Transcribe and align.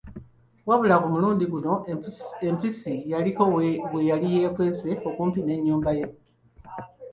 Wabula 0.67 0.95
ku 1.01 1.07
mulundi 1.13 1.43
guno, 1.51 1.73
empisi 2.47 2.93
yaliko 3.11 3.43
weyali 3.93 4.27
y'ekwese 4.35 4.89
okumpi 5.09 5.39
n'enyumba 5.43 5.91
ye. 5.97 6.05